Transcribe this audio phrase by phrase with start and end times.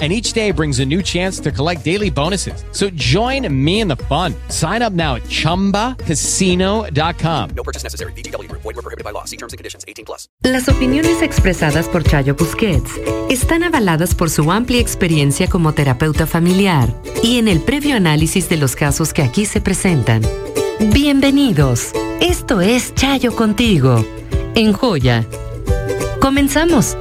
[0.00, 2.64] and each day brings a new chance to collect daily bonuses.
[2.72, 4.34] So join me in the fun.
[4.48, 7.50] Sign up now at ChumbaCasino.com.
[7.54, 8.12] No purchase necessary.
[8.14, 8.50] BGW.
[8.52, 9.26] Void were prohibited by law.
[9.26, 9.84] See terms and conditions.
[9.86, 10.26] 18 plus.
[10.42, 16.88] Las opiniones expresadas por Chayo Busquets están avaladas por su amplia experiencia como terapeuta familiar
[17.22, 20.22] y en el previo análisis de los casos que aquí se presentan.
[20.92, 21.92] Bienvenidos.
[22.20, 24.02] Esto es Chayo Contigo,
[24.54, 25.26] en Joya.
[26.20, 26.96] Comenzamos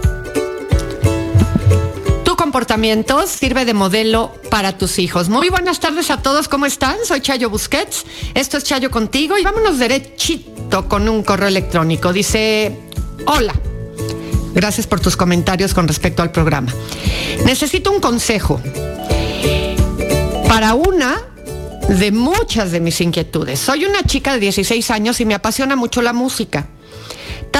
[2.50, 5.30] comportamiento sirve de modelo para tus hijos.
[5.30, 6.98] Muy buenas tardes a todos, ¿cómo están?
[7.06, 12.12] Soy Chayo Busquets, esto es Chayo contigo y vámonos derechito con un correo electrónico.
[12.12, 12.76] Dice,
[13.28, 13.54] hola,
[14.56, 16.74] gracias por tus comentarios con respecto al programa.
[17.46, 18.60] Necesito un consejo
[20.48, 21.22] para una
[21.88, 23.60] de muchas de mis inquietudes.
[23.60, 26.66] Soy una chica de 16 años y me apasiona mucho la música.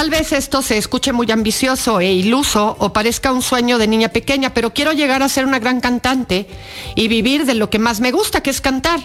[0.00, 4.08] Tal vez esto se escuche muy ambicioso e iluso o parezca un sueño de niña
[4.08, 6.48] pequeña, pero quiero llegar a ser una gran cantante
[6.96, 8.98] y vivir de lo que más me gusta, que es cantar,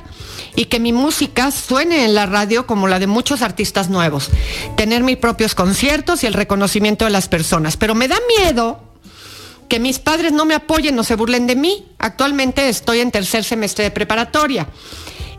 [0.55, 4.29] y que mi música suene en la radio como la de muchos artistas nuevos,
[4.77, 7.75] tener mis propios conciertos y el reconocimiento de las personas.
[7.75, 8.79] Pero me da miedo
[9.67, 11.85] que mis padres no me apoyen o se burlen de mí.
[11.99, 14.69] Actualmente estoy en tercer semestre de preparatoria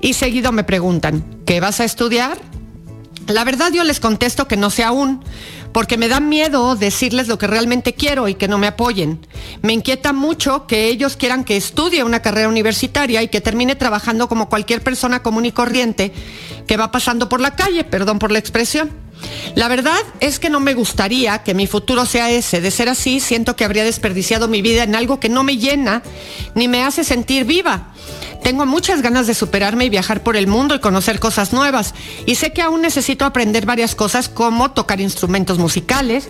[0.02, 2.36] y seguido me preguntan, ¿qué vas a estudiar?
[3.28, 5.22] La verdad yo les contesto que no sé aún,
[5.72, 9.26] porque me da miedo decirles lo que realmente quiero y que no me apoyen.
[9.62, 14.28] Me inquieta mucho que ellos quieran que estudie una carrera universitaria y que termine trabajando
[14.28, 16.12] como cualquier persona común y corriente
[16.66, 18.90] que va pasando por la calle, perdón por la expresión.
[19.54, 22.60] La verdad es que no me gustaría que mi futuro sea ese.
[22.60, 26.02] De ser así, siento que habría desperdiciado mi vida en algo que no me llena
[26.54, 27.92] ni me hace sentir viva.
[28.42, 31.94] Tengo muchas ganas de superarme y viajar por el mundo y conocer cosas nuevas.
[32.26, 36.28] Y sé que aún necesito aprender varias cosas como tocar instrumentos musicales,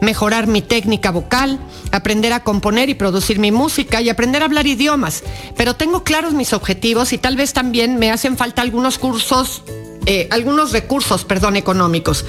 [0.00, 1.58] mejorar mi técnica vocal,
[1.92, 5.22] aprender a componer y producir mi música y aprender a hablar idiomas.
[5.56, 9.62] Pero tengo claros mis objetivos y tal vez también me hacen falta algunos cursos
[10.06, 12.24] eh, algunos recursos, perdón, económicos.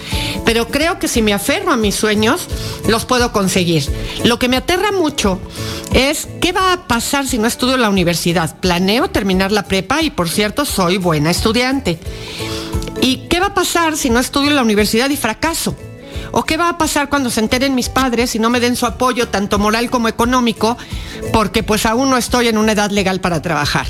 [0.45, 2.47] Pero creo que si me aferro a mis sueños,
[2.87, 3.85] los puedo conseguir.
[4.23, 5.39] Lo que me aterra mucho
[5.93, 8.57] es qué va a pasar si no estudio en la universidad.
[8.59, 11.99] Planeo terminar la prepa y, por cierto, soy buena estudiante.
[13.01, 15.75] ¿Y qué va a pasar si no estudio en la universidad y fracaso?
[16.31, 18.85] ¿O qué va a pasar cuando se enteren mis padres y no me den su
[18.85, 20.77] apoyo, tanto moral como económico,
[21.31, 23.87] porque pues aún no estoy en una edad legal para trabajar?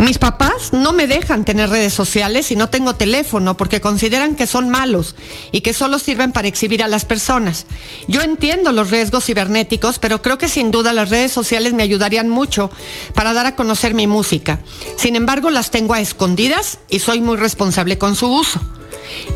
[0.00, 4.46] Mis papás no me dejan tener redes sociales y no tengo teléfono porque consideran que
[4.46, 5.14] son malos
[5.52, 7.66] y que solo sirven para exhibir a las personas.
[8.08, 12.30] Yo entiendo los riesgos cibernéticos, pero creo que sin duda las redes sociales me ayudarían
[12.30, 12.70] mucho
[13.14, 14.60] para dar a conocer mi música.
[14.96, 18.58] Sin embargo, las tengo a escondidas y soy muy responsable con su uso.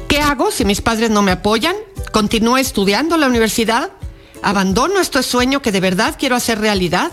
[0.09, 1.77] ¿Qué hago si mis padres no me apoyan?
[2.11, 3.91] ¿Continúo estudiando la universidad?
[4.41, 7.13] ¿Abandono este sueño que de verdad quiero hacer realidad?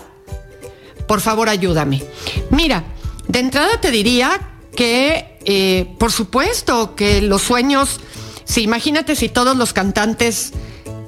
[1.06, 2.02] Por favor, ayúdame.
[2.48, 2.84] Mira,
[3.32, 4.38] de entrada te diría
[4.76, 7.98] que, eh, por supuesto, que los sueños,
[8.44, 10.52] si imagínate si todos los cantantes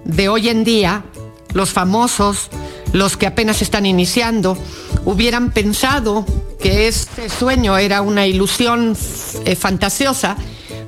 [0.07, 1.05] de hoy en día,
[1.53, 2.49] los famosos,
[2.95, 4.57] los que apenas están iniciando,
[5.05, 6.25] hubieran pensado
[6.59, 8.97] que este sueño era una ilusión
[9.45, 10.39] eh, fantasiosa,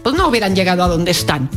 [0.02, 1.50] pues no hubieran llegado a donde están.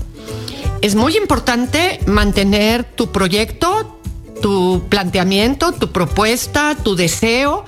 [0.82, 3.98] Es muy importante mantener tu proyecto,
[4.42, 7.64] tu planteamiento, tu propuesta, tu deseo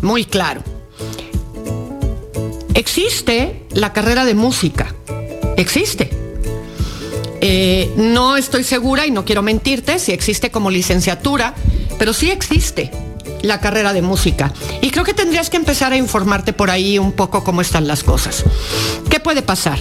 [0.00, 0.64] muy claro.
[2.74, 4.94] Existe la carrera de música,
[5.56, 6.10] existe.
[7.40, 11.54] Eh, no estoy segura y no quiero mentirte si existe como licenciatura,
[11.98, 12.90] pero sí existe
[13.42, 14.52] la carrera de música.
[14.80, 18.04] Y creo que tendrías que empezar a informarte por ahí un poco cómo están las
[18.04, 18.44] cosas.
[19.10, 19.78] ¿Qué puede pasar?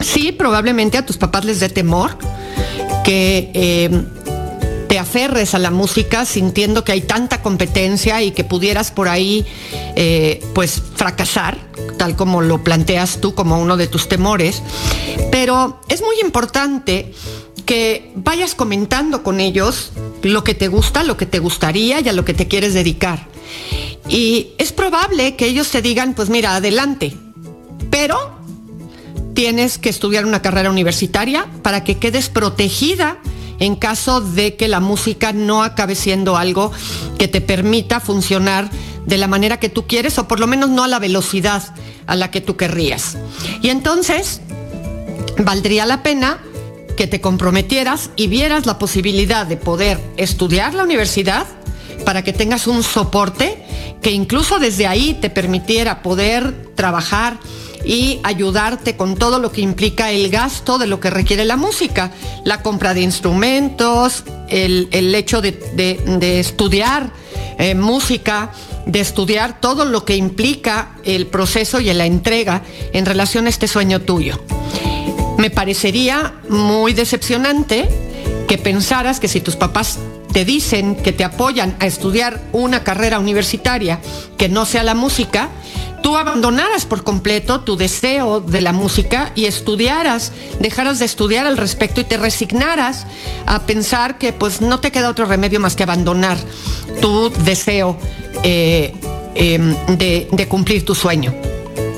[0.00, 2.16] Sí, probablemente a tus papás les dé temor
[3.04, 4.04] que eh,
[4.98, 9.46] aferres a la música sintiendo que hay tanta competencia y que pudieras por ahí
[9.96, 11.58] eh, pues fracasar,
[11.98, 14.62] tal como lo planteas tú como uno de tus temores.
[15.30, 17.12] Pero es muy importante
[17.66, 19.92] que vayas comentando con ellos
[20.22, 23.26] lo que te gusta, lo que te gustaría y a lo que te quieres dedicar.
[24.08, 27.16] Y es probable que ellos te digan, pues mira, adelante,
[27.90, 28.38] pero
[29.34, 33.18] tienes que estudiar una carrera universitaria para que quedes protegida
[33.64, 36.72] en caso de que la música no acabe siendo algo
[37.18, 38.70] que te permita funcionar
[39.06, 41.62] de la manera que tú quieres o por lo menos no a la velocidad
[42.06, 43.16] a la que tú querrías.
[43.62, 44.40] Y entonces,
[45.38, 46.38] valdría la pena
[46.96, 51.46] que te comprometieras y vieras la posibilidad de poder estudiar la universidad
[52.04, 53.62] para que tengas un soporte
[54.02, 57.38] que incluso desde ahí te permitiera poder trabajar
[57.84, 62.10] y ayudarte con todo lo que implica el gasto de lo que requiere la música,
[62.44, 67.10] la compra de instrumentos, el, hecho de, estudiar
[67.58, 68.52] eh, música,
[68.86, 73.68] de estudiar todo lo que implica el proceso y la entrega en relación a este
[73.68, 74.42] sueño tuyo.
[75.38, 77.88] Me parecería muy decepcionante
[78.46, 79.98] que pensaras que si tus papás
[80.32, 84.00] te dicen que te apoyan a estudiar una carrera universitaria
[84.36, 85.48] que no sea la música,
[86.04, 91.56] tú abandonaras por completo tu deseo de la música y estudiaras, dejaras de estudiar al
[91.56, 93.06] respecto y te resignaras
[93.46, 96.36] a pensar que pues no te queda otro remedio más que abandonar
[97.00, 97.96] tu deseo
[98.42, 98.92] eh,
[99.34, 101.32] em, de cumplir tu sueño.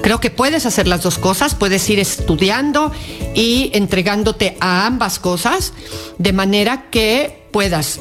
[0.02, 2.92] Creo que puedes hacer las dos cosas, puedes ir estudiando
[3.34, 5.72] y entregándote a ambas cosas
[6.18, 7.98] de manera que puedas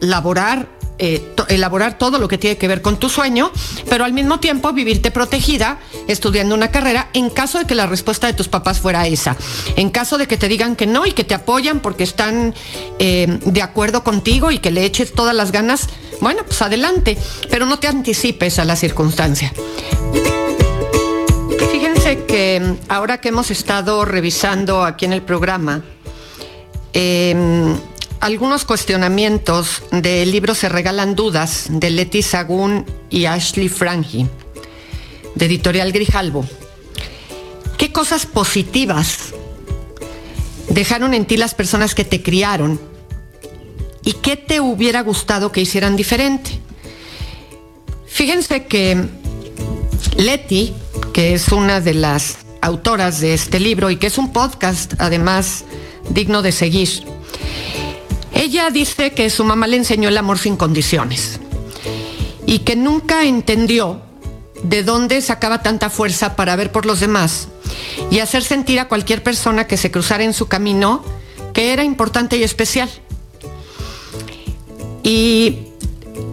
[0.00, 3.50] laborar eh, elaborar todo lo que tiene que ver con tu sueño,
[3.88, 8.26] pero al mismo tiempo vivirte protegida estudiando una carrera en caso de que la respuesta
[8.26, 9.34] de tus papás fuera esa.
[9.76, 12.54] En caso de que te digan que no y que te apoyan porque están
[12.98, 15.88] eh, de acuerdo contigo y que le eches todas las ganas,
[16.20, 17.16] bueno, pues adelante,
[17.48, 19.54] pero no te anticipes a la circunstancia.
[21.72, 25.82] Fíjense que ahora que hemos estado revisando aquí en el programa,
[26.92, 27.74] eh,
[28.20, 34.26] algunos cuestionamientos del libro Se regalan dudas de Leti Sagún y Ashley Frangi,
[35.34, 36.46] de Editorial Grijalbo.
[37.78, 39.32] ¿Qué cosas positivas
[40.68, 42.78] dejaron en ti las personas que te criaron?
[44.04, 46.60] ¿Y qué te hubiera gustado que hicieran diferente?
[48.06, 49.02] Fíjense que
[50.16, 50.74] Leti,
[51.14, 55.64] que es una de las autoras de este libro y que es un podcast además
[56.10, 57.02] digno de seguir,
[58.34, 61.40] ella dice que su mamá le enseñó el amor sin condiciones
[62.46, 64.02] y que nunca entendió
[64.62, 67.48] de dónde sacaba tanta fuerza para ver por los demás
[68.10, 71.02] y hacer sentir a cualquier persona que se cruzara en su camino
[71.52, 72.90] que era importante y especial.
[75.02, 75.68] Y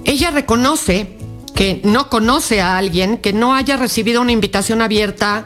[0.06, 1.18] ella reconoce
[1.56, 5.46] que no conoce a alguien que no haya recibido una invitación abierta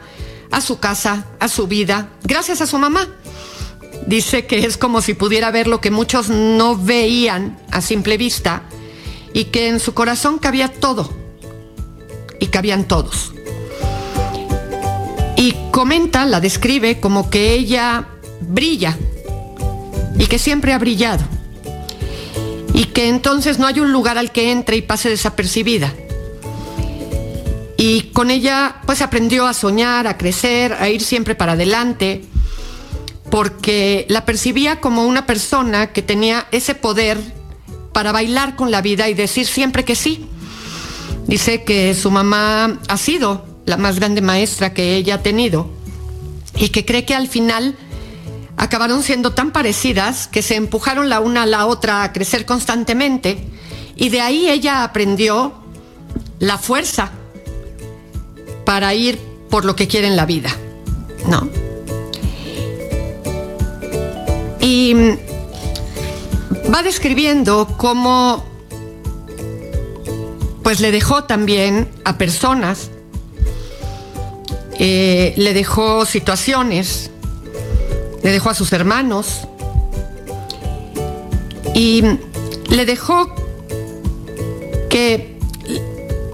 [0.50, 3.08] a su casa, a su vida, gracias a su mamá.
[4.06, 8.62] Dice que es como si pudiera ver lo que muchos no veían a simple vista
[9.32, 11.12] y que en su corazón cabía todo
[12.40, 13.32] y cabían todos.
[15.36, 18.08] Y comenta, la describe como que ella
[18.40, 18.98] brilla
[20.18, 21.24] y que siempre ha brillado
[22.74, 25.92] y que entonces no hay un lugar al que entre y pase desapercibida.
[27.76, 32.22] Y con ella pues aprendió a soñar, a crecer, a ir siempre para adelante
[33.32, 37.18] porque la percibía como una persona que tenía ese poder
[37.94, 40.26] para bailar con la vida y decir siempre que sí.
[41.26, 45.70] Dice que su mamá ha sido la más grande maestra que ella ha tenido
[46.58, 47.74] y que cree que al final
[48.58, 53.48] acabaron siendo tan parecidas que se empujaron la una a la otra a crecer constantemente
[53.96, 55.54] y de ahí ella aprendió
[56.38, 57.12] la fuerza
[58.66, 60.50] para ir por lo que quiere en la vida,
[61.26, 61.71] ¿no?
[64.62, 64.94] Y
[66.72, 68.44] va describiendo cómo
[70.62, 72.90] pues le dejó también a personas,
[74.78, 77.10] eh, le dejó situaciones,
[78.22, 79.48] le dejó a sus hermanos
[81.74, 82.02] y
[82.68, 83.34] le dejó
[84.88, 85.38] que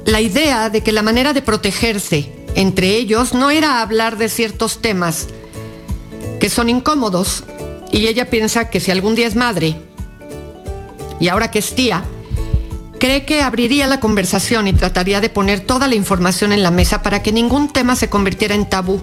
[0.04, 4.78] la idea de que la manera de protegerse entre ellos no era hablar de ciertos
[4.78, 5.28] temas
[6.40, 7.44] que son incómodos,
[7.90, 9.76] y ella piensa que si algún día es madre
[11.20, 12.04] y ahora que es tía,
[12.98, 17.02] cree que abriría la conversación y trataría de poner toda la información en la mesa
[17.02, 19.00] para que ningún tema se convirtiera en tabú.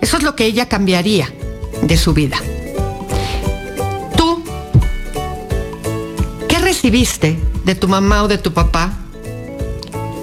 [0.00, 1.32] Eso es lo que ella cambiaría
[1.82, 2.36] de su vida.
[4.16, 4.42] ¿Tú
[6.48, 8.92] qué recibiste de tu mamá o de tu papá?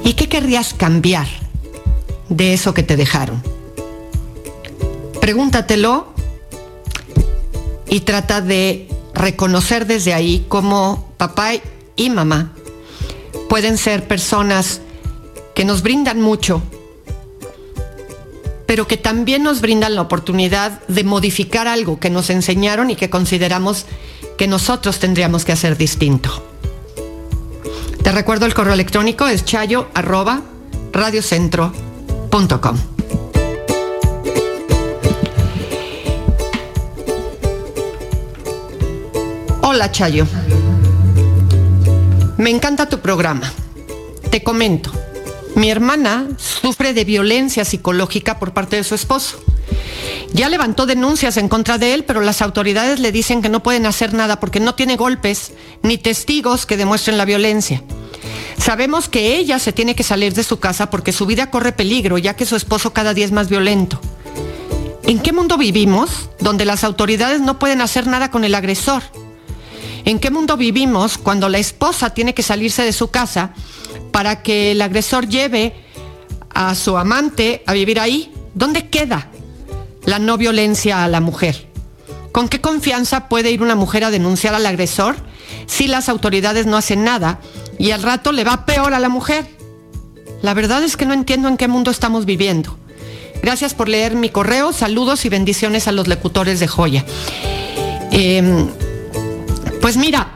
[0.04, 1.28] ¿Y qué querrías cambiar
[2.30, 3.42] de eso que te dejaron?
[5.20, 6.19] Pregúntatelo
[7.90, 11.54] y trata de reconocer desde ahí cómo papá
[11.96, 12.54] y mamá
[13.50, 14.82] pueden ser personas
[15.56, 16.62] que nos brindan mucho,
[18.66, 23.10] pero que también nos brindan la oportunidad de modificar algo que nos enseñaron y que
[23.10, 23.86] consideramos
[24.38, 26.46] que nosotros tendríamos que hacer distinto.
[28.04, 30.42] Te recuerdo el correo electrónico es chayo arroba
[30.94, 32.89] radiocentro.com.
[39.72, 40.26] Hola Chayo.
[42.38, 43.54] Me encanta tu programa.
[44.32, 44.92] Te comento.
[45.54, 49.40] Mi hermana sufre de violencia psicológica por parte de su esposo.
[50.34, 53.86] Ya levantó denuncias en contra de él, pero las autoridades le dicen que no pueden
[53.86, 55.52] hacer nada porque no tiene golpes
[55.84, 57.84] ni testigos que demuestren la violencia.
[58.58, 62.18] Sabemos que ella se tiene que salir de su casa porque su vida corre peligro,
[62.18, 64.02] ya que su esposo cada día es más violento.
[65.04, 69.04] ¿En qué mundo vivimos donde las autoridades no pueden hacer nada con el agresor?
[70.06, 73.52] ¿En qué mundo vivimos cuando la esposa tiene que salirse de su casa
[74.12, 75.74] para que el agresor lleve
[76.54, 78.32] a su amante a vivir ahí?
[78.54, 79.30] ¿Dónde queda
[80.06, 81.68] la no violencia a la mujer?
[82.32, 85.16] ¿Con qué confianza puede ir una mujer a denunciar al agresor
[85.66, 87.40] si las autoridades no hacen nada
[87.78, 89.48] y al rato le va peor a la mujer?
[90.42, 92.78] La verdad es que no entiendo en qué mundo estamos viviendo.
[93.42, 97.06] Gracias por leer mi correo, saludos y bendiciones a los locutores de Joya.
[98.12, 98.66] Eh,
[99.90, 100.30] pues mira,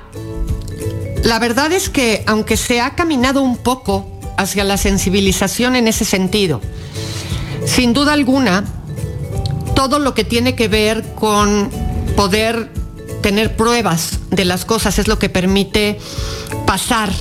[1.23, 6.05] la verdad es que aunque se ha caminado un poco hacia la sensibilización en ese
[6.05, 6.59] sentido,
[7.63, 8.63] sin duda alguna,
[9.75, 11.69] todo lo que tiene que ver con
[12.15, 12.71] poder
[13.21, 15.99] tener pruebas de las cosas es lo que permite
[16.65, 17.11] pasar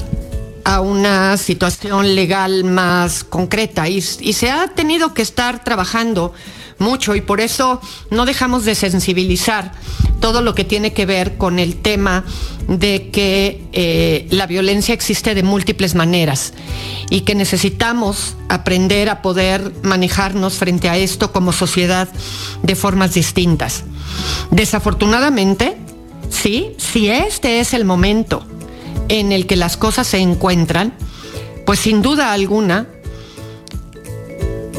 [0.65, 3.91] a una situación legal más concreta.
[3.91, 6.33] Y, y, se ha tenido que estar trabajando
[6.79, 9.73] mucho y por eso no dejamos de sensibilizar
[10.21, 12.25] todo lo que tiene que ver con el tema
[12.69, 16.55] de que eh, la violencia existe de múltiples maneras
[17.11, 22.09] y que necesitamos aprender a poder manejarnos frente a esto como sociedad
[22.62, 23.85] de formas distintas.
[24.50, 25.76] Desafortunadamente,
[26.31, 28.47] sí, si este es el momento
[29.09, 30.95] en el que las cosas se encuentran,
[31.67, 32.87] pues sin duda alguna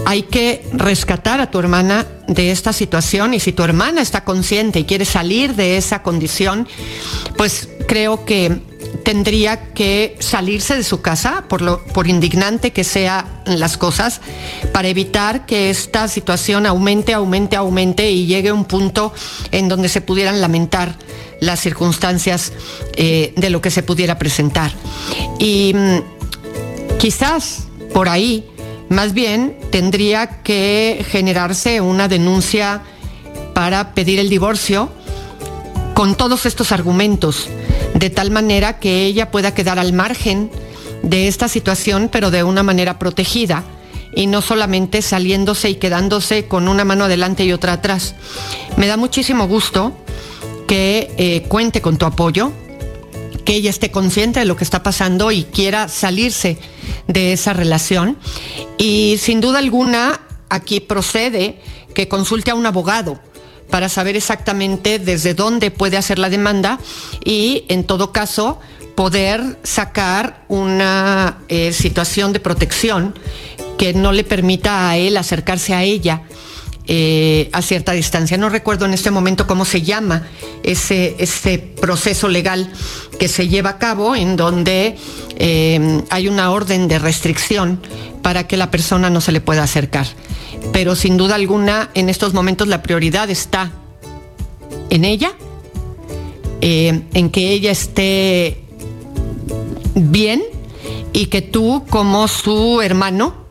[0.05, 4.79] hay que rescatar a tu hermana de esta situación y si tu hermana está consciente
[4.79, 6.67] y quiere salir de esa condición,
[7.37, 8.61] pues creo que
[9.03, 14.21] tendría que salirse de su casa, por, lo, por indignante que sean las cosas,
[14.71, 19.13] para evitar que esta situación aumente, aumente, aumente y llegue a un punto
[19.51, 20.95] en donde se pudieran lamentar
[21.39, 22.53] las circunstancias
[22.95, 24.71] eh, de lo que se pudiera presentar.
[25.39, 28.45] Y mm, quizás por ahí
[28.89, 32.81] más bien tendría que generarse una denuncia
[33.53, 34.89] para pedir el divorcio
[35.93, 37.47] con todos estos argumentos,
[37.93, 40.49] de tal manera que ella pueda quedar al margen
[41.03, 43.63] de esta situación, pero de una manera protegida
[44.15, 48.15] y no solamente saliéndose y quedándose con una mano adelante y otra atrás.
[48.77, 49.95] Me da muchísimo gusto
[50.67, 52.51] que eh, cuente con tu apoyo,
[53.45, 56.57] que ella esté consciente de lo que está pasando y quiera salirse
[57.07, 58.17] de esa relación.
[58.77, 60.19] Y sin duda alguna,
[60.49, 61.61] aquí procede
[61.93, 63.19] que consulte a un abogado
[63.69, 66.79] para saber exactamente desde dónde puede hacer la demanda
[67.23, 68.59] y, en todo caso,
[68.95, 73.17] poder sacar una eh, situación de protección
[73.77, 76.21] que no le permita a él acercarse a ella
[76.85, 78.37] eh, a cierta distancia.
[78.37, 80.27] No recuerdo en este momento cómo se llama
[80.63, 82.69] ese, ese proceso legal
[83.17, 84.97] que se lleva a cabo en donde
[85.37, 87.79] eh, hay una orden de restricción
[88.21, 90.07] para que la persona no se le pueda acercar.
[90.73, 93.71] Pero sin duda alguna, en estos momentos la prioridad está
[94.89, 95.31] en ella,
[96.59, 98.61] eh, en que ella esté
[99.95, 100.43] bien
[101.13, 103.41] y que tú como su hermano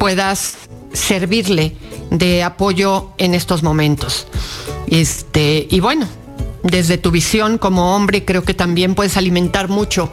[0.00, 1.76] puedas servirle
[2.10, 4.26] de apoyo en estos momentos.
[4.88, 6.06] Este, y bueno,
[6.62, 10.10] desde tu visión como hombre creo que también puedes alimentar mucho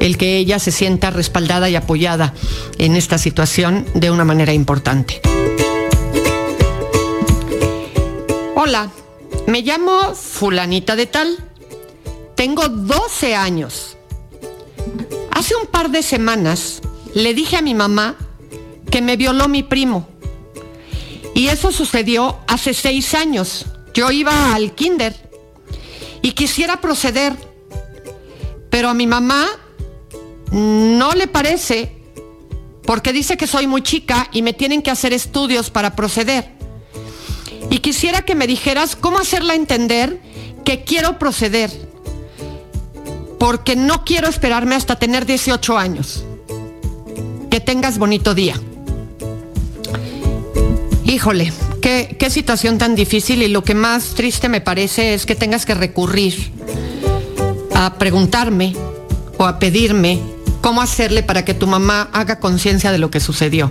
[0.00, 2.34] el que ella se sienta respaldada y apoyada
[2.78, 5.20] en esta situación de una manera importante.
[8.54, 8.90] Hola,
[9.46, 11.38] Me llamo fulanita de tal.
[12.34, 13.96] Tengo 12 años.
[15.30, 16.82] Hace un par de semanas
[17.14, 18.16] le dije a mi mamá
[19.02, 20.08] me violó mi primo.
[21.34, 23.66] Y eso sucedió hace seis años.
[23.94, 25.14] Yo iba al kinder
[26.22, 27.34] y quisiera proceder,
[28.70, 29.46] pero a mi mamá
[30.50, 31.98] no le parece
[32.88, 36.50] porque dice que soy muy chica y me tienen que hacer estudios para proceder.
[37.70, 40.20] Y quisiera que me dijeras cómo hacerla entender
[40.64, 41.70] que quiero proceder,
[43.38, 46.24] porque no quiero esperarme hasta tener 18 años.
[47.50, 48.58] Que tengas bonito día.
[51.08, 51.50] Híjole,
[51.80, 55.64] qué, qué situación tan difícil y lo que más triste me parece es que tengas
[55.64, 56.52] que recurrir
[57.74, 58.76] a preguntarme
[59.38, 60.20] o a pedirme
[60.60, 63.70] cómo hacerle para que tu mamá haga conciencia de lo que sucedió.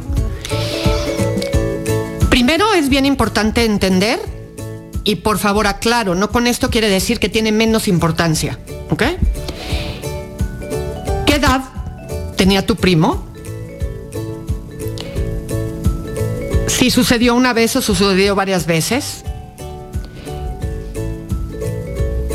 [2.31, 4.19] Primero es bien importante entender,
[5.03, 8.57] y por favor aclaro, no con esto quiere decir que tiene menos importancia,
[8.89, 9.03] ¿ok?
[11.27, 11.61] ¿Qué edad
[12.35, 13.26] tenía tu primo?
[16.77, 19.23] Si sucedió una vez o sucedió varias veces.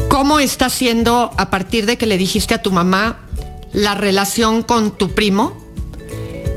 [0.09, 3.21] ¿Cómo está siendo a partir de que le dijiste a tu mamá
[3.73, 5.57] la relación con tu primo?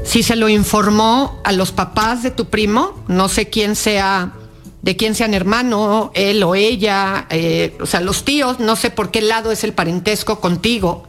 [0.04, 4.34] Si se lo informó a los papás de tu primo, no sé quién sea,
[4.82, 9.12] de quién sean hermano, él o ella, eh, o sea, los tíos, no sé por
[9.12, 11.04] qué lado es el parentesco contigo.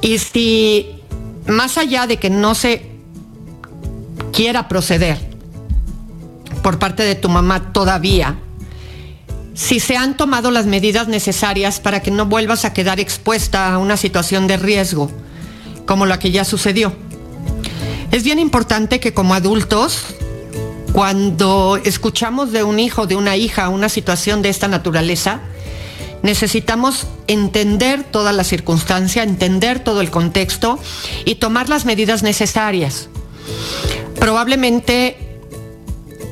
[0.00, 1.02] Y si
[1.46, 2.92] más allá de que no se
[4.32, 5.33] quiera proceder
[6.64, 8.38] por parte de tu mamá todavía,
[9.52, 13.76] si se han tomado las medidas necesarias para que no vuelvas a quedar expuesta a
[13.76, 15.10] una situación de riesgo
[15.84, 16.94] como la que ya sucedió.
[18.12, 20.06] Es bien importante que como adultos,
[20.94, 25.40] cuando escuchamos de un hijo, de una hija, una situación de esta naturaleza,
[26.22, 30.78] necesitamos entender toda la circunstancia, entender todo el contexto
[31.26, 33.10] y tomar las medidas necesarias.
[34.18, 35.23] Probablemente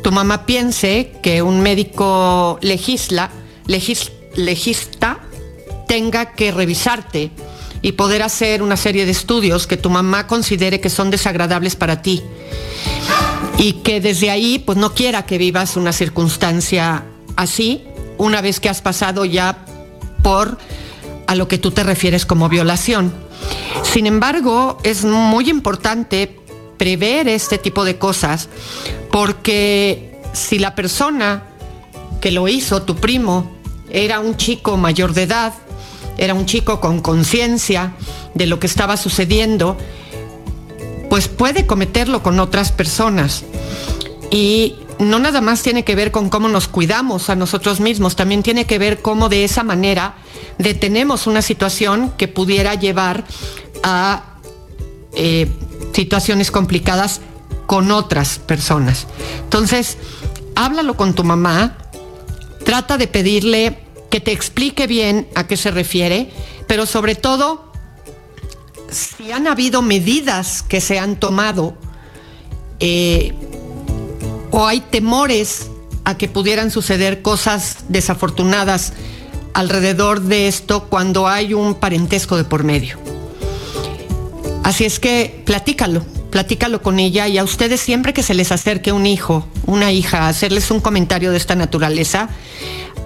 [0.02, 3.30] tu mamá piense que un médico legisla,
[3.66, 5.20] legis, legista,
[5.86, 7.30] tenga que revisarte
[7.82, 12.02] y poder hacer una serie de estudios que tu mamá considere que son desagradables para
[12.02, 12.22] ti.
[13.58, 17.04] Y que desde ahí pues no quiera que vivas una circunstancia
[17.36, 17.84] así
[18.18, 19.64] una vez que has pasado ya
[20.22, 20.58] por
[21.26, 23.12] a lo que tú te refieres como violación.
[23.82, 26.38] Sin embargo, es muy importante
[26.76, 28.48] prever este tipo de cosas
[29.11, 31.44] porque si la persona
[32.20, 33.50] que lo hizo, tu primo,
[33.90, 35.52] era un chico mayor de edad,
[36.16, 37.94] era un chico con conciencia
[38.35, 39.76] de lo que estaba sucediendo,
[41.11, 43.44] pues puede cometerlo con otras personas.
[44.30, 48.42] Y no nada más tiene que ver con cómo nos cuidamos a nosotros mismos, también
[48.42, 50.14] tiene que ver cómo de esa manera
[50.58, 53.24] detenemos una situación que pudiera llevar
[53.82, 54.38] a
[55.14, 55.48] eh,
[55.92, 57.20] situaciones complicadas
[57.66, 59.07] con otras personas.
[59.44, 59.98] Entonces,
[60.55, 61.78] háblalo con tu mamá,
[62.64, 63.78] trata de pedirle
[64.11, 66.31] que te explique bien a qué se refiere,
[66.66, 67.72] pero sobre todo,
[68.90, 71.74] si han habido medidas que se han tomado
[72.78, 73.33] eh,
[74.50, 75.70] o hay temores
[76.05, 78.92] a que pudieran suceder cosas desafortunadas
[79.55, 82.98] alrededor de esto cuando hay un parentesco de por medio.
[84.62, 88.92] Así es que platícalo, platícalo con ella y a ustedes siempre que se les acerque
[88.92, 92.29] un hijo, una hija, hacerles un comentario de esta naturaleza,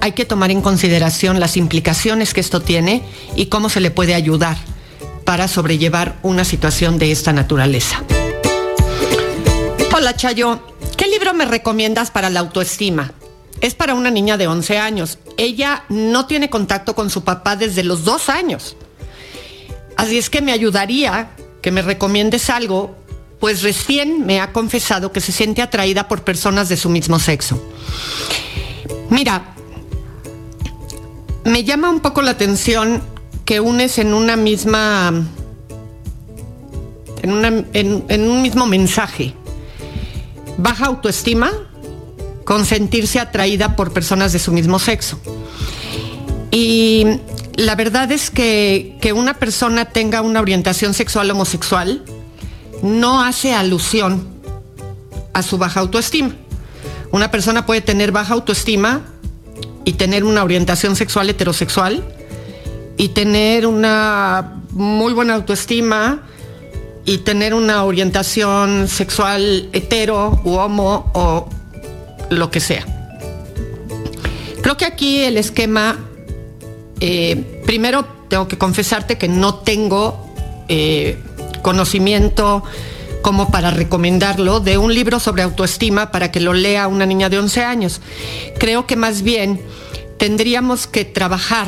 [0.02, 3.02] hay que tomar en consideración las implicaciones que esto tiene
[3.36, 4.58] y cómo se le puede ayudar
[5.24, 8.02] para sobrellevar una situación de esta naturaleza.
[9.94, 10.60] Hola Chayo,
[10.98, 13.12] ¿qué libro me recomiendas para la autoestima?
[13.62, 15.18] Es para una niña de 11 años.
[15.38, 18.76] Ella no tiene contacto con su papá desde los dos años.
[19.96, 21.30] Así es que me ayudaría
[21.66, 22.94] que me recomiendes algo,
[23.40, 27.60] pues recién me ha confesado que se siente atraída por personas de su mismo sexo.
[29.10, 29.52] Mira,
[31.42, 33.02] me llama un poco la atención
[33.44, 35.12] que unes en una misma.
[37.22, 39.34] en, en, un mismo mensaje.
[40.58, 41.50] Baja autoestima
[42.44, 45.18] con sentirse atraída por personas de su mismo sexo.
[46.52, 47.18] Y
[47.56, 52.02] la verdad es que, que una persona tenga una orientación sexual homosexual
[52.82, 54.26] no hace alusión
[55.32, 56.34] a su baja autoestima.
[57.12, 59.02] Una persona puede tener baja autoestima
[59.84, 62.04] y tener una orientación sexual heterosexual
[62.96, 66.22] y tener una muy buena autoestima
[67.04, 71.48] y tener una orientación sexual hetero u homo o
[72.30, 72.84] lo que sea.
[74.60, 75.96] Creo que aquí el esquema,
[77.00, 80.26] eh, primero tengo que confesarte que no tengo
[80.68, 81.18] eh,
[81.62, 82.62] conocimiento
[83.22, 87.38] como para recomendarlo de un libro sobre autoestima para que lo lea una niña de
[87.38, 88.00] 11 años.
[88.58, 89.60] Creo que más bien
[90.16, 91.66] tendríamos que trabajar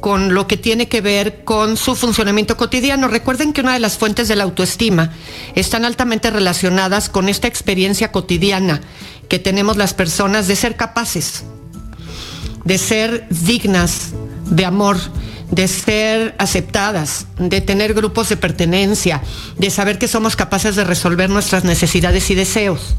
[0.00, 3.08] con lo que tiene que ver con su funcionamiento cotidiano.
[3.08, 5.12] Recuerden que una de las fuentes de la autoestima
[5.54, 8.82] están altamente relacionadas con esta experiencia cotidiana
[9.28, 11.44] que tenemos las personas de ser capaces,
[12.64, 14.12] de ser dignas
[14.46, 14.96] de amor,
[15.50, 19.22] de ser aceptadas, de tener grupos de pertenencia,
[19.58, 22.94] de saber que somos capaces de resolver nuestras necesidades y deseos.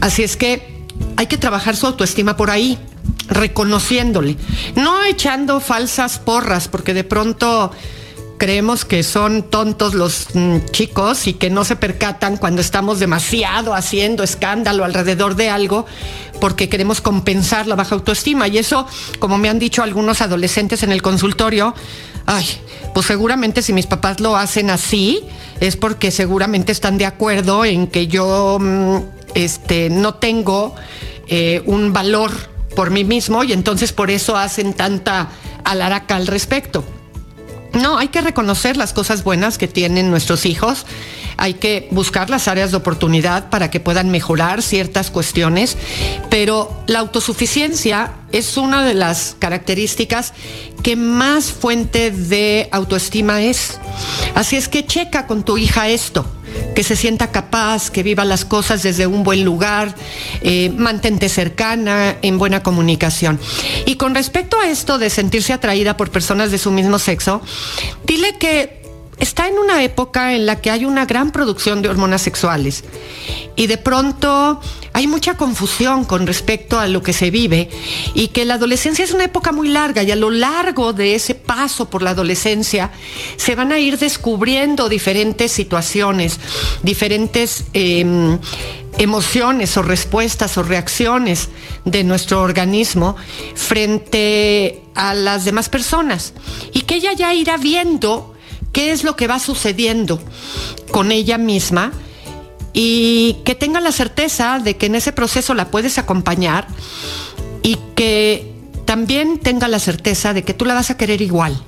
[0.00, 0.86] Así es que
[1.16, 2.78] hay que trabajar su autoestima por ahí
[3.28, 4.36] reconociéndole,
[4.74, 7.70] no echando falsas porras, porque de pronto
[8.38, 13.74] creemos que son tontos los mm, chicos y que no se percatan cuando estamos demasiado
[13.74, 15.86] haciendo escándalo alrededor de algo
[16.40, 18.48] porque queremos compensar la baja autoestima.
[18.48, 18.86] Y eso,
[19.18, 21.74] como me han dicho algunos adolescentes en el consultorio,
[22.26, 22.46] ay,
[22.94, 25.20] pues seguramente si mis papás lo hacen así,
[25.60, 28.98] es porque seguramente están de acuerdo en que yo mm,
[29.34, 30.74] este, no tengo
[31.26, 32.30] eh, un valor
[32.76, 35.30] por mí mismo y entonces por eso hacen tanta
[35.64, 36.84] alaraca al respecto.
[37.72, 40.86] No, hay que reconocer las cosas buenas que tienen nuestros hijos,
[41.36, 45.76] hay que buscar las áreas de oportunidad para que puedan mejorar ciertas cuestiones,
[46.30, 50.32] pero la autosuficiencia es una de las características
[50.82, 53.78] que más fuente de autoestima es.
[54.34, 56.26] Así es que checa con tu hija esto
[56.74, 59.94] que se sienta capaz, que viva las cosas desde un buen lugar,
[60.42, 63.38] eh, mantente cercana, en buena comunicación.
[63.86, 67.42] Y con respecto a esto de sentirse atraída por personas de su mismo sexo,
[68.04, 68.77] dile que
[69.18, 72.84] está en una época en la que hay una gran producción de hormonas sexuales
[73.56, 74.60] y de pronto
[74.92, 77.68] hay mucha confusión con respecto a lo que se vive
[78.14, 81.34] y que la adolescencia es una época muy larga y a lo largo de ese
[81.34, 82.90] paso por la adolescencia
[83.36, 86.38] se van a ir descubriendo diferentes situaciones,
[86.82, 87.64] diferentes...
[87.72, 88.38] Em,
[88.98, 91.50] emociones o respuestas o reacciones
[91.84, 93.14] de nuestro organismo
[93.54, 96.32] frente a las demás personas.
[96.72, 98.34] Y que ella ya irá viendo
[98.78, 100.22] qué es lo que va sucediendo
[100.92, 101.90] con ella misma
[102.72, 106.68] y que tenga la certeza de que en ese proceso la puedes acompañar
[107.64, 111.60] y que también tenga la certeza de que tú la vas a querer igual,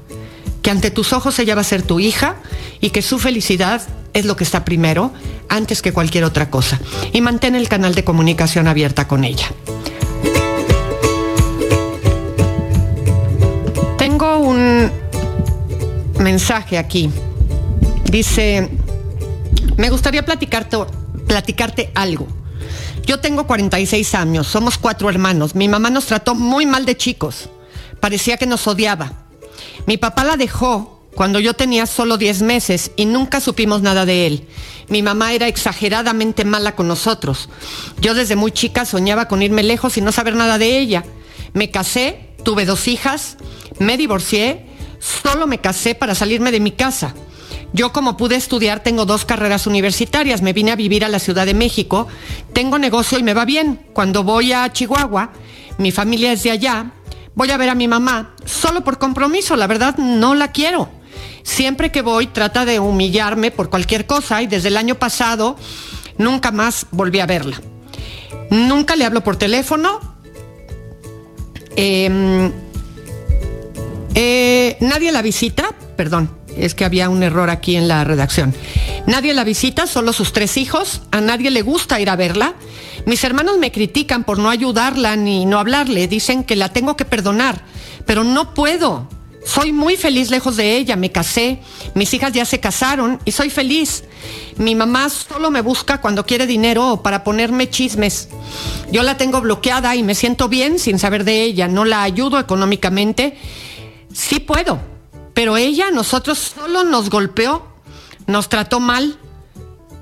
[0.62, 2.36] que ante tus ojos ella va a ser tu hija
[2.80, 5.12] y que su felicidad es lo que está primero
[5.48, 6.78] antes que cualquier otra cosa.
[7.12, 9.48] Y mantén el canal de comunicación abierta con ella.
[16.20, 17.10] Mensaje aquí.
[18.10, 18.70] Dice,
[19.76, 20.76] me gustaría platicarte,
[21.26, 22.26] platicarte algo.
[23.06, 25.54] Yo tengo 46 años, somos cuatro hermanos.
[25.54, 27.48] Mi mamá nos trató muy mal de chicos.
[27.98, 29.12] Parecía que nos odiaba.
[29.86, 34.26] Mi papá la dejó cuando yo tenía solo 10 meses y nunca supimos nada de
[34.26, 34.48] él.
[34.88, 37.48] Mi mamá era exageradamente mala con nosotros.
[38.00, 41.04] Yo desde muy chica soñaba con irme lejos y no saber nada de ella.
[41.52, 43.36] Me casé, tuve dos hijas,
[43.78, 44.69] me divorcié
[45.00, 47.14] Solo me casé para salirme de mi casa.
[47.72, 51.46] Yo como pude estudiar tengo dos carreras universitarias, me vine a vivir a la Ciudad
[51.46, 52.06] de México,
[52.52, 53.80] tengo negocio y me va bien.
[53.92, 55.32] Cuando voy a Chihuahua,
[55.78, 56.92] mi familia es de allá,
[57.34, 60.90] voy a ver a mi mamá, solo por compromiso, la verdad no la quiero.
[61.42, 65.56] Siempre que voy trata de humillarme por cualquier cosa y desde el año pasado
[66.18, 67.60] nunca más volví a verla.
[68.50, 70.00] Nunca le hablo por teléfono.
[71.76, 72.50] Eh,
[74.14, 78.54] eh, nadie la visita, perdón, es que había un error aquí en la redacción.
[79.06, 81.02] Nadie la visita, solo sus tres hijos.
[81.10, 82.54] A nadie le gusta ir a verla.
[83.06, 86.08] Mis hermanos me critican por no ayudarla ni no hablarle.
[86.08, 87.62] Dicen que la tengo que perdonar,
[88.06, 89.08] pero no puedo.
[89.44, 91.60] Soy muy feliz lejos de ella, me casé,
[91.94, 94.04] mis hijas ya se casaron y soy feliz.
[94.58, 98.28] Mi mamá solo me busca cuando quiere dinero para ponerme chismes.
[98.92, 102.38] Yo la tengo bloqueada y me siento bien sin saber de ella, no la ayudo
[102.38, 103.38] económicamente
[104.12, 104.80] sí puedo,
[105.34, 107.66] pero ella nosotros solo nos golpeó,
[108.26, 109.18] nos trató mal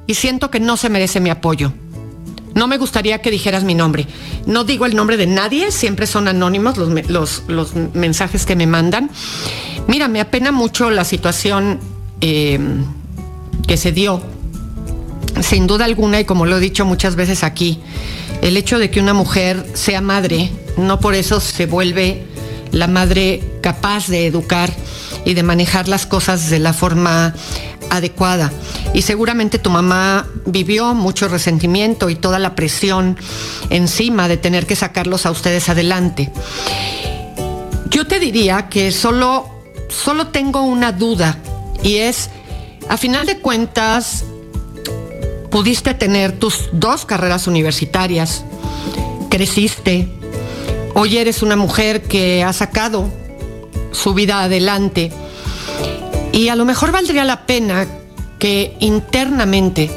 [0.06, 1.72] y siento que no se merece mi apoyo.
[2.54, 4.06] No me gustaría que dijeras mi nombre.
[4.46, 9.10] No digo el nombre de nadie, siempre son anónimos los, los, mensajes que me mandan.
[9.86, 11.78] Mira, me apena mucho la situación
[12.20, 12.58] eh,
[13.66, 14.22] que se dio.
[15.40, 17.78] Sin duda alguna, y como lo he dicho muchas veces aquí,
[18.42, 22.26] el hecho de que una mujer sea madre, no por eso se vuelve
[22.72, 24.72] la madre capaz de educar
[25.24, 27.35] y de manejar las cosas de la forma
[27.90, 28.52] adecuada.
[28.94, 33.16] Y seguramente tu mamá vivió mucho resentimiento y toda la presión
[33.70, 36.31] encima de tener que sacarlos a ustedes adelante.
[37.90, 39.48] Yo te diría que solo,
[39.88, 41.38] solo tengo una duda
[41.83, 42.31] y es,
[42.88, 44.24] a final de cuentas,
[45.50, 48.44] pudiste tener tus dos carreras universitarias,
[49.31, 50.09] creciste,
[50.98, 53.08] hoy eres una mujer que ha sacado
[53.92, 55.12] su vida adelante
[56.32, 57.87] y a lo mejor valdría la pena
[58.40, 59.90] que internamente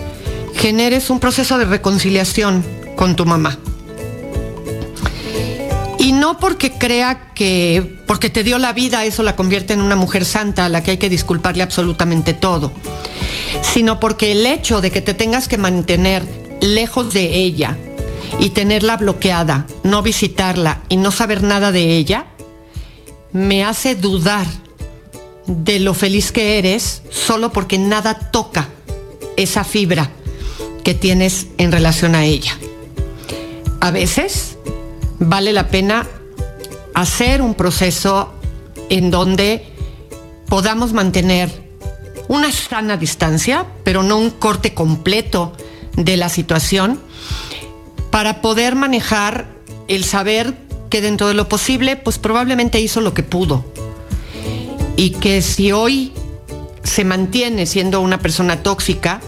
[0.56, 2.64] generes un proceso de reconciliación
[2.96, 3.58] con tu mamá.
[5.98, 9.96] Y no porque crea que porque te dio la vida eso la convierte en una
[9.96, 12.72] mujer santa a la que hay que disculparle absolutamente todo,
[13.64, 16.24] sino porque el hecho de que te tengas que mantener
[16.62, 17.76] lejos de ella
[18.40, 22.28] y tenerla bloqueada, no visitarla y no saber nada de ella,
[23.34, 24.46] me hace dudar
[25.48, 28.70] de lo feliz que eres solo porque nada toca
[29.38, 30.12] esa fibra
[30.84, 32.58] que tienes en relación a ella.
[33.80, 34.58] A veces
[35.20, 36.08] vale la pena
[36.94, 38.34] hacer un proceso
[38.90, 39.66] en donde
[40.48, 41.50] podamos mantener
[42.28, 45.54] una sana distancia, pero no un corte completo
[45.96, 47.00] de la situación,
[48.12, 49.48] para poder manejar
[49.88, 50.54] el saber
[50.90, 53.66] que dentro de lo posible, pues probablemente hizo lo que pudo
[54.96, 56.12] y que si hoy
[56.84, 59.22] se mantiene siendo una persona tóxica,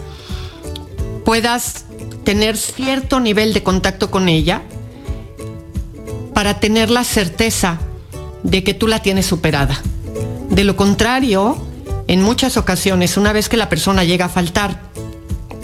[1.24, 1.86] puedas
[2.22, 4.62] tener cierto nivel de contacto con ella
[6.32, 7.80] para tener la certeza
[8.42, 9.80] de que tú la tienes superada.
[10.50, 11.56] De lo contrario,
[12.06, 14.80] en muchas ocasiones, una vez que la persona llega a faltar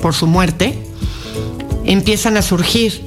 [0.00, 0.78] por su muerte,
[1.85, 3.03] empiezan a surgir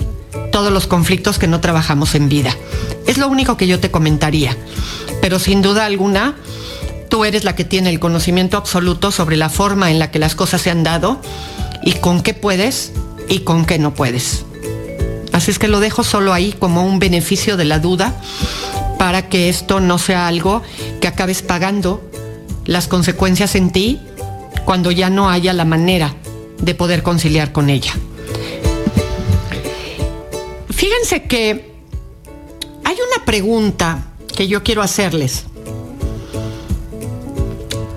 [0.52, 2.56] todos los conflictos que no trabajamos en vida.
[3.08, 4.56] Es lo único que yo te comentaría.
[5.22, 6.36] Pero sin duda alguna,
[7.10, 10.36] tú eres la que tiene el conocimiento absoluto sobre la forma en la que las
[10.36, 11.20] cosas se han dado
[11.84, 12.92] y con qué puedes
[13.30, 14.46] y con qué no puedes.
[15.32, 18.14] Así es que lo dejo solo ahí como un beneficio de la duda
[19.00, 20.62] para que esto no sea algo
[21.02, 22.02] que acabes pagando
[22.66, 24.00] las consecuencias en ti
[24.66, 26.14] cuando ya no haya la manera
[26.60, 27.94] de poder conciliar con ella.
[30.76, 31.74] Fíjense que
[32.84, 35.46] hay una pregunta que yo quiero hacerles.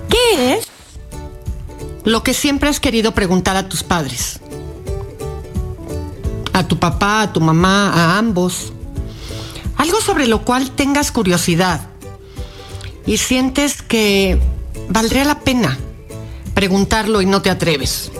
[0.09, 0.67] ¿Qué es
[2.03, 4.39] lo que siempre has querido preguntar a tus padres?
[6.53, 8.71] A tu papá, a tu mamá, a ambos.
[9.75, 11.81] Algo sobre lo cual tengas curiosidad
[13.05, 14.39] y sientes que
[14.89, 15.77] valdría la pena
[16.53, 18.11] preguntarlo y no te atreves.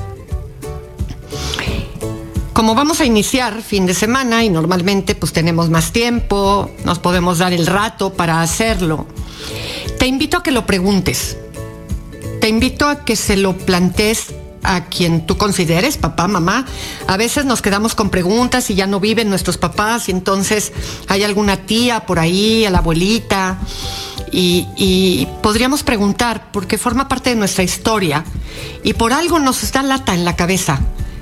[2.58, 7.38] Como vamos a iniciar fin de semana y normalmente pues tenemos más tiempo, nos podemos
[7.38, 9.06] dar el rato para hacerlo,
[10.00, 11.38] te invito a que lo preguntes
[12.40, 16.66] te invito a que se lo plantees a quien tú consideres, papá, mamá.
[17.08, 20.72] A veces nos quedamos con preguntas y ya no viven nuestros papás y entonces
[21.08, 23.60] hay alguna tía por ahí, a la abuelita.
[24.32, 28.24] Y, podríamos preguntar, porque forma parte de nuestra historia
[28.84, 30.80] y por algo nos está lata en la cabeza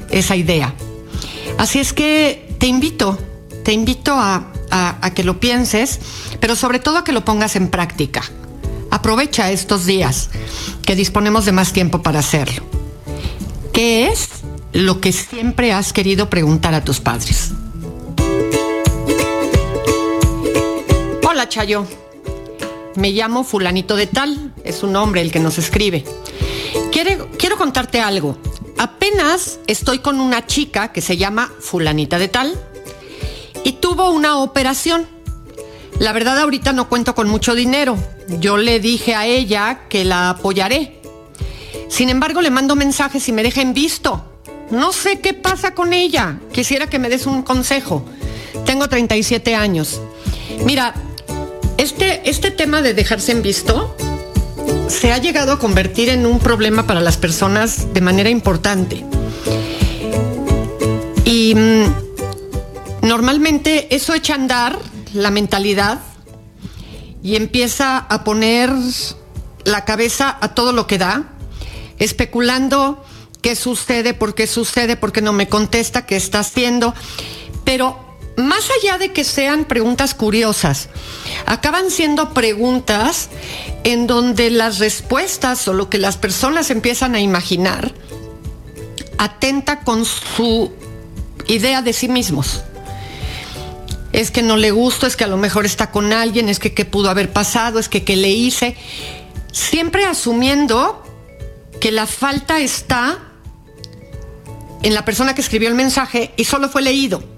[0.10, 0.74] esa idea.
[1.58, 3.17] Así es que te invito,
[3.63, 4.51] te invito a
[5.13, 5.99] que lo pienses,
[6.39, 8.23] pero sobre todo a que lo pongas en práctica.
[8.91, 10.30] Aprovecha estos días
[10.86, 12.63] que disponemos de más tiempo para hacerlo.
[13.73, 14.30] ¿Qué es
[14.71, 17.51] lo que siempre has querido preguntar a tus padres?
[21.28, 21.86] Hola Chayo,
[22.95, 26.06] me llamo fulanito de tal, es un hombre el que nos escribe.
[26.91, 28.38] Quiero, quiero contarte algo.
[28.77, 32.59] Apenas estoy con una chica que se llama fulanita de tal
[33.63, 35.07] y tuvo una operación
[35.99, 37.97] la verdad ahorita no cuento con mucho dinero.
[38.27, 40.99] Yo le dije a ella que la apoyaré.
[41.88, 44.25] Sin embargo, le mando mensajes y me deja en visto.
[44.71, 46.39] No sé qué pasa con ella.
[46.51, 48.05] Quisiera que me des un consejo.
[48.65, 50.01] Tengo 37 años.
[50.65, 50.93] Mira,
[51.77, 53.94] este, este tema de dejarse en visto
[54.88, 59.06] se ha llegado a convertir en un problema para las personas de manera importante.
[61.26, 64.80] Y mm, normalmente eso echa a andar
[65.13, 66.00] la mentalidad
[67.24, 68.71] y empieza a poner
[69.63, 71.34] la cabeza a todo lo que da,
[71.98, 73.04] especulando
[73.41, 76.93] qué sucede, por qué sucede, por qué no me contesta, qué está haciendo.
[77.63, 78.05] Pero
[78.38, 80.89] más allá de que sean preguntas curiosas,
[81.45, 83.30] acaban siendo preguntas
[83.84, 87.93] en donde las respuestas o lo que las personas empiezan a imaginar
[89.17, 90.74] atenta con su
[91.48, 92.63] idea de sí mismos
[94.15, 96.74] es que no le gusto, es que a lo mejor está con alguien, es que
[96.74, 98.78] qué pudo haber pasado, es que qué le hice.
[99.52, 101.04] Siempre asumiendo
[101.82, 103.19] que la falta está
[104.84, 107.35] en la persona que escribió el mensaje y solo fue leído.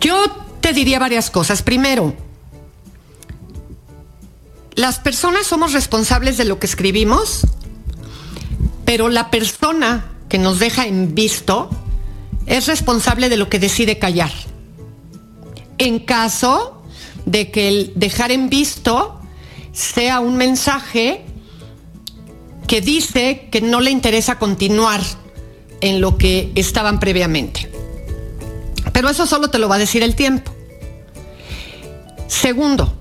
[0.00, 0.24] Yo
[0.60, 1.62] te diría varias cosas.
[1.62, 2.14] Primero,
[4.74, 7.46] las personas somos responsables de lo que escribimos,
[8.84, 11.70] pero la persona que nos deja en visto
[12.46, 14.32] es responsable de lo que decide callar.
[15.78, 16.82] En caso
[17.26, 19.20] de que el dejar en visto
[19.72, 21.24] sea un mensaje
[22.66, 25.00] que dice que no le interesa continuar
[25.80, 27.70] en lo que estaban previamente.
[28.92, 30.52] Pero eso solo te lo va a decir el tiempo.
[32.26, 32.94] Segundo,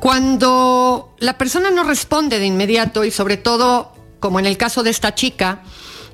[0.00, 4.90] cuando la persona no responde de inmediato y sobre todo, como en el caso de
[4.90, 5.62] esta chica,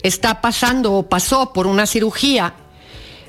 [0.02, 2.54] está pasando o pasó por una cirugía,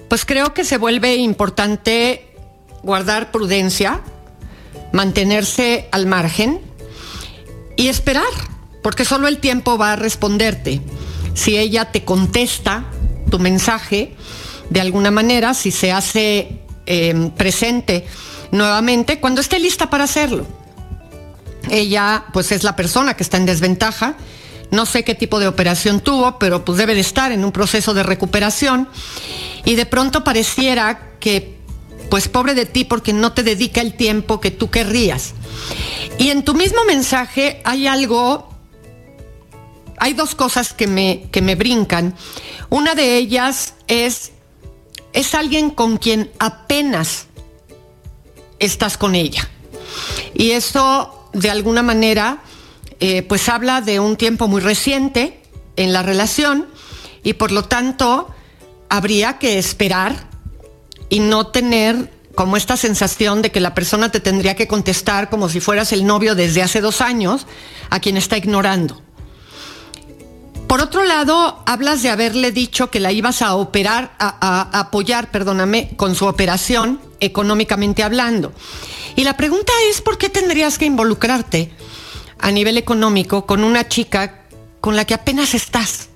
[0.07, 2.35] pues creo que se vuelve importante
[2.83, 4.01] guardar prudencia,
[4.91, 6.61] mantenerse al margen
[7.77, 8.23] y esperar,
[8.83, 10.81] porque solo el tiempo va a responderte.
[11.33, 12.85] Si ella te contesta
[13.31, 14.15] tu mensaje
[14.69, 18.05] de alguna manera, si se hace eh, presente
[18.51, 20.45] nuevamente, cuando esté lista para hacerlo.
[21.69, 24.15] Ella pues es la persona que está en desventaja.
[24.71, 27.93] No sé qué tipo de operación tuvo, pero pues debe de estar en un proceso
[27.93, 28.87] de recuperación.
[29.65, 31.59] Y de pronto pareciera que
[32.09, 35.33] pues pobre de ti porque no te dedica el tiempo que tú querrías.
[36.17, 38.49] Y en tu mismo mensaje hay algo,
[39.97, 42.15] hay dos cosas que me, que me brincan.
[42.71, 44.31] Una de ellas es,
[45.11, 47.27] es alguien con quien apenas
[48.59, 49.49] estás con ella.
[50.33, 52.41] Y eso, de alguna manera,
[53.01, 55.43] eh, pues habla de un tiempo muy reciente
[55.75, 56.65] en la relación
[57.23, 58.29] y por lo tanto
[58.87, 60.29] habría que esperar
[61.09, 65.49] y no tener como esta sensación de que la persona te tendría que contestar como
[65.49, 67.47] si fueras el novio desde hace dos años
[67.89, 69.01] a quien está ignorando.
[70.71, 75.97] Por otro lado, hablas de haberle dicho que la ibas a operar, a, apoyar, perdóname,
[75.97, 78.53] con su operación, económicamente hablando.
[79.17, 81.73] Y la pregunta es, ¿por qué tendrías que involucrarte
[82.39, 84.45] a nivel económico con una chica
[84.79, 86.07] con la que apenas estás?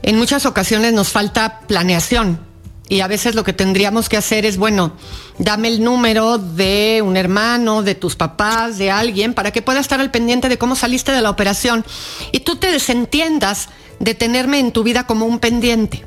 [0.00, 2.40] En muchas ocasiones nos falta planeación
[2.88, 4.92] y a veces lo que tendríamos que hacer es, bueno,
[5.38, 10.00] dame el número de un hermano, de tus papás, de alguien, para que pueda estar
[10.00, 11.84] al pendiente de cómo saliste de la operación
[12.30, 13.70] y tú te desentiendas
[14.00, 16.04] de tenerme en tu vida como un pendiente.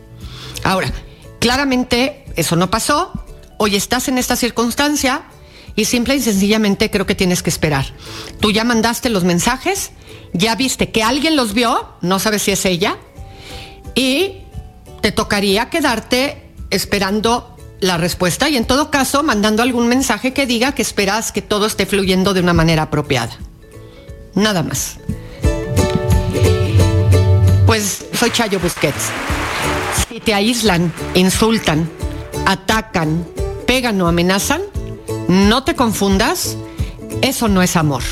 [0.64, 0.92] Ahora,
[1.40, 3.12] claramente eso no pasó,
[3.58, 5.24] hoy estás en esta circunstancia
[5.76, 7.88] y simple y sencillamente creo que tienes que esperar.
[8.40, 9.92] Tú ya mandaste los mensajes,
[10.34, 12.98] ya viste que alguien los vio, no sabes si es ella,
[13.96, 14.44] y
[15.02, 20.74] te tocaría quedarte esperando la respuesta y en todo caso mandando algún mensaje que diga
[20.74, 23.38] que esperas que todo esté fluyendo de una manera apropiada.
[24.34, 24.98] Nada más.
[27.66, 29.10] Pues soy Chayo Busquets.
[30.10, 31.90] Si te aíslan, insultan,
[32.46, 33.26] atacan,
[33.66, 34.62] pegan o amenazan,
[35.28, 36.56] no te confundas,
[37.22, 38.04] eso no es amor.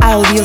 [0.00, 0.44] Audio